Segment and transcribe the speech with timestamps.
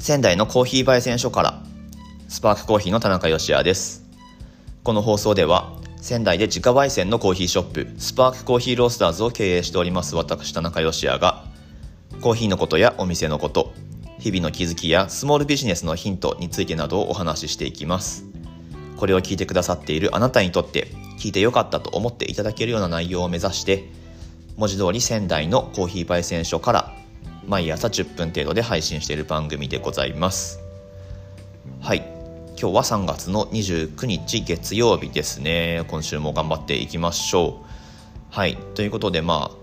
[0.00, 1.62] 仙台のコーヒー焙煎所から
[2.26, 4.02] スパークコーヒーの田中芳也です。
[4.82, 11.44] この放送では仙台で自家焙煎のコーヒーショップスパークコーヒーロースターズを経営しております私田中芳也が
[12.22, 13.74] コーヒーのことやお店のこと
[14.18, 18.24] 日々の気づきやスモールビジネスのヒントについてなどをお話ししていきます。
[18.96, 20.86] これを聞いてくださっているあなたにとって
[21.18, 23.90] 聞いてよかったと思っていただけるような内容を目指して
[24.56, 26.99] 文字通り仙台のコーヒー焙煎所から
[27.50, 30.60] 毎朝10分程度で配信している番組でございます。
[31.80, 32.08] はい。
[32.56, 35.82] 今日は3月の29日月曜日ですね。
[35.88, 37.66] 今週も頑張っていきましょう。
[38.30, 38.56] はい。
[38.76, 39.60] ということでまあ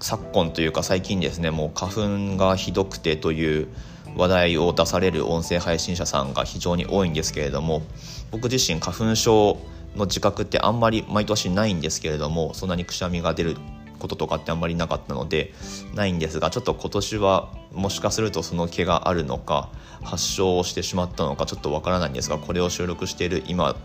[0.00, 3.68] 昨今というか最近ですねもう花粉がひどくてという
[4.16, 7.82] 話題を出される音声配信者さんが非常に多いんですけれども
[8.30, 9.58] 僕自身花粉症
[9.96, 13.56] の自覚ってあんまり毎年ないんですけれどもそんなにくしゃみが出る
[13.98, 15.52] こととかってあんまりなかったので
[15.94, 19.68] ないんですがちょっと今年はもしかするとその毛があるのか
[20.02, 23.76] 発症をしてしまったのかちょっとわからないんですがこれを収録している今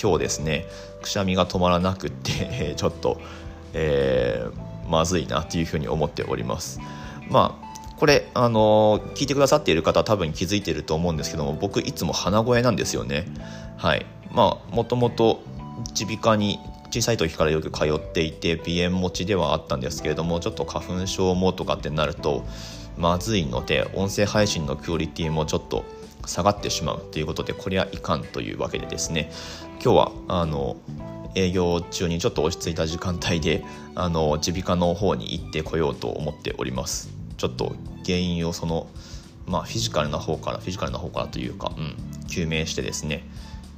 [0.00, 0.66] 今日ですね
[1.02, 3.20] くしゃみが止まらなくって ちょっと、
[3.72, 6.80] えー、まずいなというふうに思っております。
[7.28, 13.26] まあこれあの聞いてくださっている方多分気づいてると思うんですけども僕いつも鼻声なんですよね。
[13.76, 14.06] はい。
[14.32, 15.42] まあもともと
[15.98, 16.58] 耳鼻科に
[16.90, 22.44] 小さい時からよく通っていて鼻炎持ちではあったんですけれどもちょっと花粉症もとかってなると
[22.98, 25.84] まずいので音声配信のクオリティもちょっと
[26.26, 29.30] 下がってしまうということでこれはいかんというわけでですね。
[29.82, 30.76] 今日はあの
[31.34, 33.64] 営業中にちょっと落ち着いた時間帯で
[33.96, 37.10] 耳鼻科の方に行ってこようと思っております。
[37.36, 38.88] ちょっと原因をその
[39.46, 43.24] まあフィジカルな方からフィジカルな方からというか、うん、究明してですね。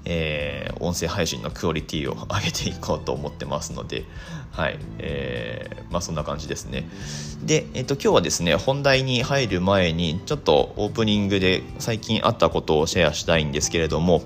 [0.04, 4.04] えー、音声配信のクオリティを上げていこうと思ってますので、
[4.50, 6.88] はいえーまあ、そんな感じですね。
[7.44, 14.22] で、えーと、今日はですね本題に入る前にちょっとオープニングで最近あったことをシェアしたいんですけれども、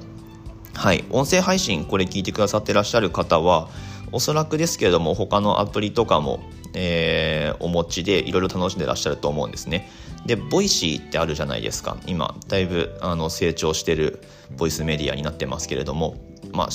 [0.74, 3.68] はい、音声配信これ聞いてくださってらっしゃる方は
[4.12, 6.40] おそらくですけれども他のアプリとかも、
[6.74, 9.88] えー、お持ちでいろいろ楽しんでらっしゃると思うんですね。
[10.26, 14.20] で Voicy ってあるじゃないですか今だいぶあの成長してる
[14.56, 16.16] ボイスメディアになってますけれども
[16.52, 16.68] まあ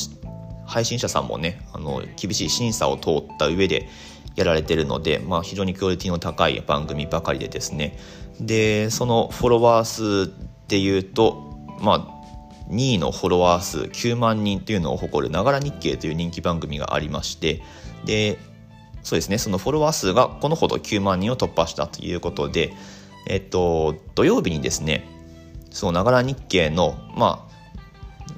[0.65, 3.89] 配信者さんもねあの厳しい審査を通った上で
[4.35, 7.97] やられてるので、まあ、非常にクオリティの高い番組ばかりでですね
[8.39, 10.31] でそのフォロワー数
[10.69, 12.10] でいうとまあ
[12.71, 17.61] 2位のフォロワー数9万人というのを誇るながら日経という人気番組がありまして
[18.05, 18.39] で
[19.03, 22.73] そうですねそのフォロワー数がこのほど9万人を突破したということで
[23.27, 25.07] えっと、土曜日にですね、
[25.69, 27.51] そのながら日経の、まあ、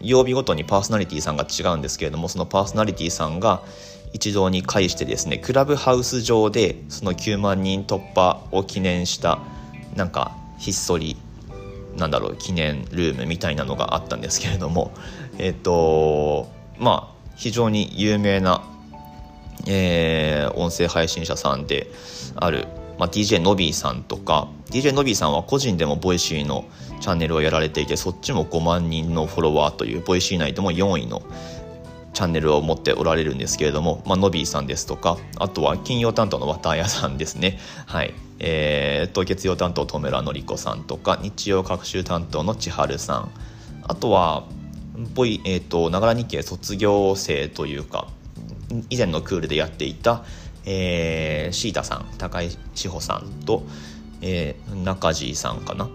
[0.01, 3.63] 曜日ごとにパーソナリティさんが違うんですけれども、そのパーソナリティさんが
[4.11, 9.39] 一堂に会してですね、クラブハウス上でその9万人突破を記念した、
[9.95, 11.17] なんか、ひっそり、
[11.97, 14.93] なんだろう、記念ルームみたいなのがあったんですけれども、
[15.37, 16.49] えっと、
[16.79, 18.63] まあ、非常に有名な、
[19.67, 21.87] えー、音声配信者さんで
[22.35, 22.67] ある
[22.97, 26.65] まあ、DJ のびーさんとか DJ のびーさんは個人でも Voicy の
[26.99, 31.21] チャンネルをやられていてそっちも5万人のフォロワーという Voicy 内でも4位の
[32.13, 37.59] チャンネルを持っておられるんですけれども、まあのびーさんですとかあとは金曜担当の綿谷さんですね。
[37.85, 38.13] はい。
[38.39, 43.31] えー、と月曜担当戸村のり子さんとか日曜学習担当の千春さん。
[43.83, 44.45] あとは
[45.15, 48.07] ボイ、えーと、ながら日経卒業生というか
[48.89, 50.23] 以前のクールでやっていた
[50.65, 53.63] えー、シータさん高井志保さんと、
[54.21, 55.89] えー、中地さんかな？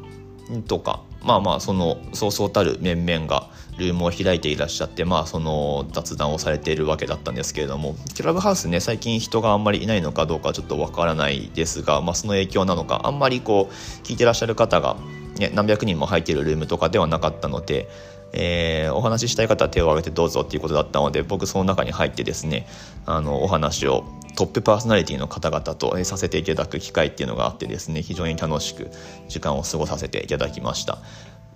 [0.67, 13.73] とかまあまあそのそうそうたる面々がルームを開いていらっしゃってまあその雑談をされているわけだったんですけれどもクラブハウスね最近人があんまりいないのかどうかちょっとわからないですが、まあ、その影響なのかあんまりこう
[14.07, 14.97] 聞いてらっしゃる方が、
[15.37, 17.91] ね、何百人も入っているルームとかではなかったので
[18.33, 22.67] えー、お話ししたい方は手を挙げてどうぞっていうことだったので僕その中に入ってですね
[23.07, 24.05] あのお話を
[24.37, 28.91] トップパーソナリティの方々とさせていただく機会っていうのがあってですね非常に楽しく
[29.29, 30.99] 時間を過ごさせていただきました。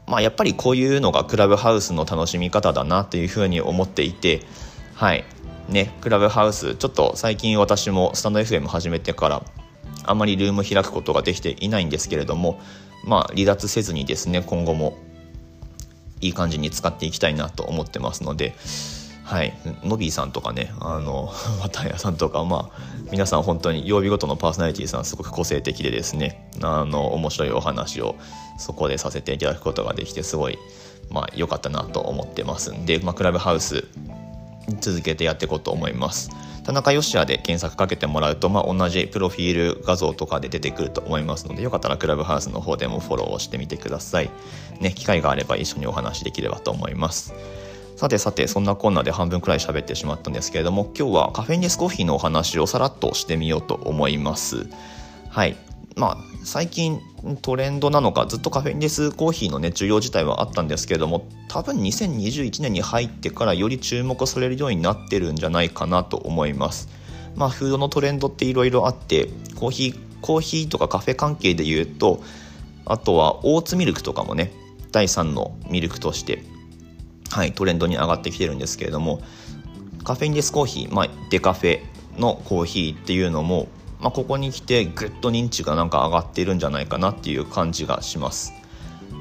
[0.09, 4.41] まあやっぱりこういうのがクラブハウスの楽しみ方だなというふうに思っていて
[4.95, 5.25] はい。
[5.69, 9.45] ねクラブハウスちょっと最近私もスタンド FM 始めてから
[10.05, 12.61] あまりルーム開くことができていないんですけれども
[13.05, 14.97] まあ離脱せずにですね今後も
[16.23, 18.55] いい感じに使っていきたいなと思ってますので、
[19.25, 19.55] はい、
[19.85, 21.33] のびーさんとかね、あの、
[21.63, 28.17] 綿谷さんとか、まあ、皆さん本当に曜日ごとのパーソナリティーさんすごく個性的でですね、あの、面白いお話を
[28.59, 30.59] そこでさせていただくことができて、すごい、
[31.11, 33.85] まあ、かったなと思ってますんで、まあ、クラブハウス、
[34.81, 36.31] 続けてやっていこうと思います。
[36.65, 44.31] 田中よしやで検索かけてもらうと、まあ、同じプロフィール画像とかで出てくると思いますのでよかったらクラブハウスの方でもフォローしてみてください。
[44.81, 47.35] ね機会があれば一緒にお話できればと思います。
[47.97, 54.69] さてさてそんなこんなで半分くらい喋ってしまったんですけれども今日はカフェインレスコーヒーのお話をさらっとしてみようと思います。
[55.29, 55.57] はい。
[55.97, 57.01] まあ最近
[57.41, 66.89] トレンドなのかずっとカフェインレスコーヒーのね需要自体はあったんですけれども多分2021年に入ってからより注目されるようになってるんじゃないかなと思います。
[67.37, 72.23] まあフードのトレンドっていろいろあってコーヒーコーヒーとかカフェ関係で言うと
[72.85, 74.53] あとはオーツミルクとかもね
[74.91, 76.43] 第3のミルクとして
[77.31, 79.23] はいトレンドに上がってきてるんですけれども
[80.05, 81.81] カフェインレスコーヒー、まあ、デカフェ
[82.19, 83.69] のコーヒーっていうのも
[84.03, 88.53] まあ、ここに来てぐっと認知がなんか上がっているんじゃないかなっていう感じがします。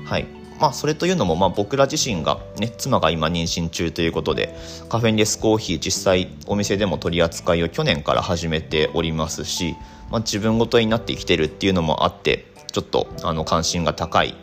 [0.05, 0.25] はい
[0.59, 4.55] まあ、それというのも、まあ、僕ら自身が、ね、妻が今妊娠中ということで
[4.89, 9.75] カフェインレスコーヒー実際お店でも取り扱いを去年から始めておりますし、
[10.11, 14.35] まあ、自分ごとになってきてるっていうのもあってちょっとあの関心が高い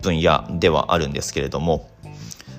[0.00, 1.90] 分野ではあるんですけれども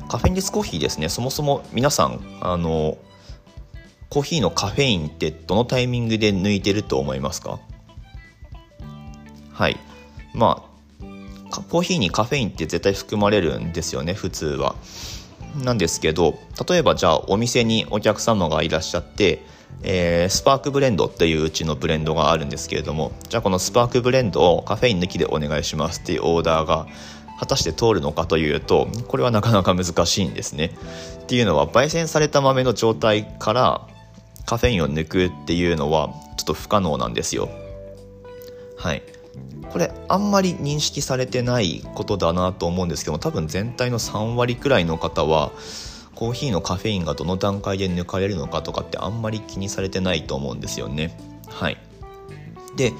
[0.07, 2.97] カフェインレスコーヒーですねそもそも皆さんあの
[4.09, 7.59] コーヒーのカフェインってどのタイミングで抜いてると思いますか？
[9.53, 9.77] はい
[10.33, 10.65] ま
[11.51, 14.75] あコーヒーにカフェインって絶対含まれるんですよね普通は。
[15.63, 19.43] なんですけど例えばじゃあお店にお客様がいらっしゃって、
[19.81, 26.85] えー、スパークブレンドっていううちのブレンドがあるんですけれどもじゃあこのスパークブレンドをカフェイン抜きでお願いしますっていうオーダーが
[27.39, 30.71] 果たして通るのかというとこれはなかなか難しいんですね。
[31.23, 33.87] っていうのは焙煎された豆の状態から
[34.45, 37.49] カフェインを抜くっていうのはちょっと不可能なんですよ。
[38.77, 39.03] はい。
[39.71, 45.51] これあんまり認識されてないことだなと思うんですけども多分全体の3割くらいの方は
[46.15, 51.17] コーヒーのカフェインがどの段階で抜かれるのかとかってあんまり気にされてないと思うんですよね。
[51.47, 51.77] はい。
[52.75, 52.93] で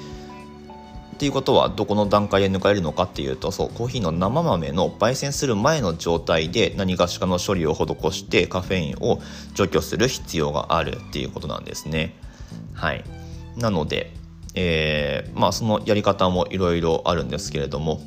[1.20, 9.20] っていうことはどこの段階で抜かれるのかっていうとそうコーヒーの生豆の焙煎する前の状態で何がしかの処理を施してカフェインを
[9.52, 12.16] 除去する必要があるっていうことなんですね。
[12.72, 13.04] はい。
[13.58, 14.14] なので、
[14.54, 18.00] えー、まあそのやり方もいろいろあるんですけれども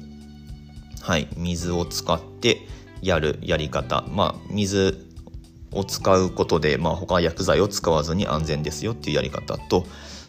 [1.03, 1.27] はい。
[1.37, 2.67] 水を使って
[3.03, 4.03] やるやり方。
[4.09, 5.07] まあ水
[5.71, 9.85] を使うことで、まあ、他薬剤を使わずに安全ですよっていうやり方と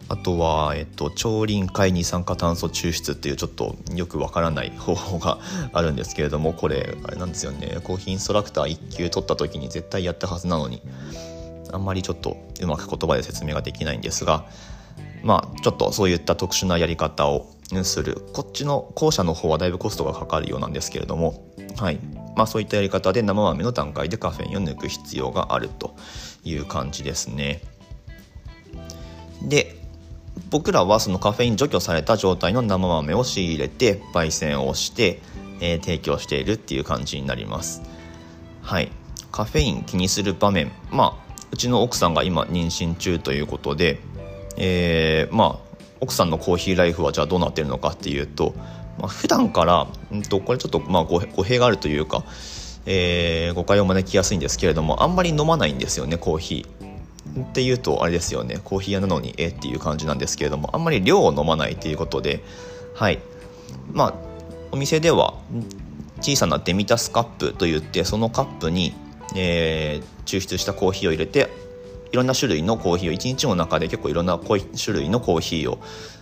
[0.09, 5.39] あとは、えっと、超臨界二酸化炭素抽出っていうちょっとよくわからない方法が
[5.73, 7.79] あるんですけれどもこれあれなんですよね。
[7.83, 10.83] コーヒーインストラクター1級取った時に絶対やったはずなのに
[11.73, 14.47] あんまりちょっとうまく言葉で説明ができないんですが
[15.23, 17.51] まあちょっとそういった特殊なやり方を
[17.83, 18.21] する。
[18.35, 21.99] こっちの後者の方はだいぶコストがかかるようなんですけれどもはい。
[22.37, 25.97] まあそういったやり方で生豆の段階でカフェインを抜く必要があると
[26.45, 27.63] いう感じですね。
[29.43, 29.84] で
[30.51, 35.21] 僕らはそのカフェイン除去された状態の生豆を仕入れて焙煎をして、
[35.61, 37.83] えー、提供しているっていう感じになります。
[38.63, 38.91] はい。
[39.33, 40.71] カフェイン気にする場面。
[40.91, 44.01] まあうちの奥さんが今妊娠中ということで、
[44.57, 48.55] えー、まあ奥さんのコーヒーライフはじゃあどうなってるのかっていうと、
[48.99, 52.25] まあ、普段から、うんと、これちょっとまあ語弊があるというか、
[52.87, 56.84] えー、誤解を招きやすいんですけれどもあんまり飲まないんですよねコーヒー。
[57.41, 58.61] っていうとあれですよね。
[58.65, 62.43] コーヒー屋なのにえっていう感じなんですけれどもあんまり量を飲まないということで。
[62.95, 63.19] はい。
[63.93, 64.15] まあ
[64.71, 65.35] お店では
[66.21, 68.95] 小さなデミタスカップといってそのカップに、
[69.37, 71.51] えー、抽出したコーヒーを入れて
[72.13, 75.81] いろんな種類のコーヒーを1日の中で結構いろんな種類のコーヒーを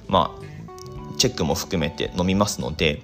[0.09, 3.03] まあチェックも含めて飲みますので、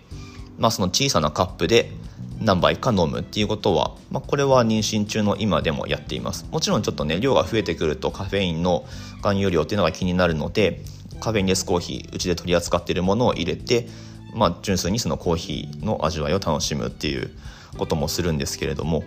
[0.58, 1.92] まあ、その小さなカップで
[2.40, 6.46] 何杯か飲むっていうことは、まあ、これは妊娠中の今でもやっています。
[6.50, 8.84] もちろんちょっとね量が増えてくるとカフェインの
[9.16, 10.82] 含有量っていうのが気になるので
[11.20, 13.88] カフェインレスコーヒーうちで取り扱っているものを入れて、
[14.34, 17.30] まあ、純粋にそのコーヒーの味わいを楽しむっていう
[17.76, 19.04] こともするんですけれども。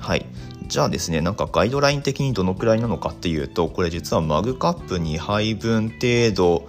[0.00, 0.26] はい。
[0.66, 6.66] じゃあですねなんかガイドライン的にどのくらいなのかっていうとこれ実はマグカップ2杯分程度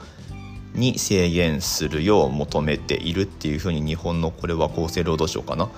[0.74, 5.70] に制限するよう求めているっていうふうに日本のこれは厚生労働省かな。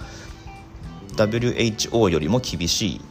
[1.16, 3.02] WHO よりも厳しい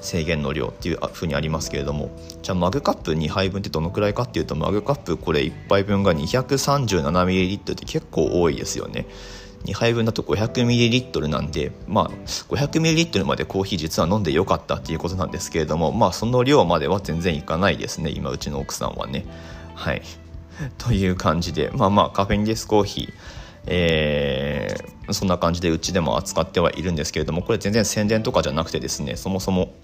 [0.00, 2.10] 制限の量っていうふうにありますけれども
[2.42, 9.06] じゃあマグカップ2杯分ってどのくらいかっていうとマグカップこれ1杯分が 237ml って結構多いですよね。
[9.64, 19.26] 2杯分だと 500ml なんでまあ 500ml までコーヒー実は飲んでよかったっていうことなんですけれどもまあその量までは全然いかないですね今うちの奥さんはね。
[19.74, 20.02] はい。
[20.78, 23.12] という感じでまあまあカフェインレスコーヒー
[23.68, 29.74] えー、そんな感じでうちでも扱ってはいるんですけれどもこれ全然宣伝とかじゃなくてですねそもそも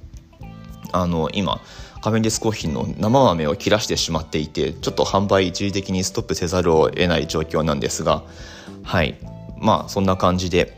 [0.93, 1.61] あの今
[2.01, 8.23] カフェインデスコーヒーの生豆を切らしてしまっていてちょっと販売一時的にストップせざるを得ない状況なんですが
[8.85, 9.19] はい。
[9.59, 10.77] まあそんな感じで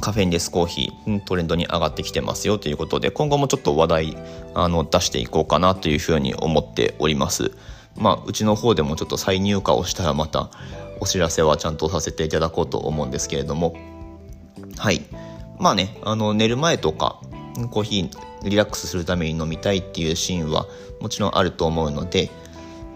[0.00, 4.16] カフェインレスコーヒートレンドに上がってきてますよということで今後もちょっと話題
[4.54, 7.52] あの出していこうかなというふうに思っております。
[7.96, 10.50] まあうちの方でもちょっと再入荷をしたらまた
[11.00, 13.74] お知らせはちゃんとさせていただこうと思うんですけれども。
[14.76, 15.02] はい。
[15.58, 17.20] まあねあの寝る前とか
[17.70, 20.66] コーヒーリラックスするために飲みたいっていうシーンは
[21.00, 22.30] もちろんあると思うので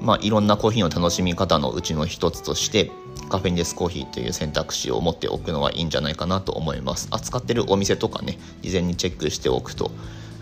[0.00, 2.90] まあいろんなコーヒーの楽しみ方のうちの一つとして
[3.28, 7.08] カフェインレスコーヒーという選択肢を持っておくのはいいんじゃないかなと思います。
[7.10, 9.90] 扱ってるお店とかね事前にチェックしておくと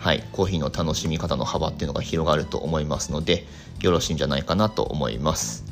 [0.03, 0.23] はい。
[0.33, 3.45] コーヒーの楽しみ方の幅っていうのが広がると思いますので
[3.79, 5.63] よろしいんじゃないかなと思います。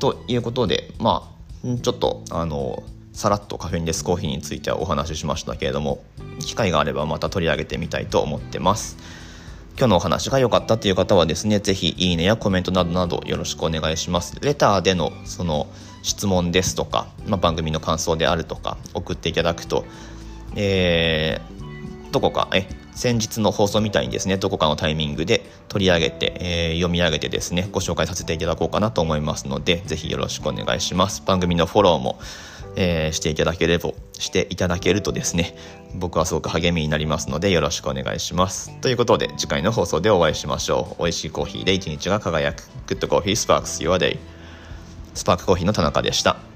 [0.00, 1.32] ということでま
[1.64, 2.82] あちょっとあの
[3.14, 6.04] さらっとカフェインレスコーヒーについてはお話ししましたけれども
[6.40, 8.98] 機会があればまた取り上げてみたいと思ってます。
[9.78, 14.36] 今日のお話が良かったという方はですね、ぜひいいねやコメントなどなどよろしくお願いします。
[14.40, 15.66] レターでのその
[16.02, 19.84] 質問ですとか、まあ、番組の感想であるとか送っていただくと、
[20.54, 31.22] えー、どこか、え、先日の放送みたいにですね、どこかのタイミングで取り上げて、えー、読み上げてですね、ご紹介させていただこうかなと思いますので、ぜひよろしくお願いします。
[31.26, 32.18] 番組のフォローも
[32.76, 35.56] えー、していただければ、していただけるとですね、
[35.94, 38.76] 僕はすごく励みになりますのでよろしくお願いします。
[38.80, 41.02] ということで次回の放送でお会いしましょう。
[41.02, 42.62] 美味しいコーヒーで一日が輝く。
[42.86, 44.18] Good Coffee Sparks Your Day。
[45.14, 46.53] スパークコーヒーの田中でした。